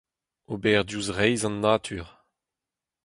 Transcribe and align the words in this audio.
ober 0.53 0.81
diouzh 0.87 1.13
reizh 1.17 1.45
an 1.47 1.55
natur 1.63 2.07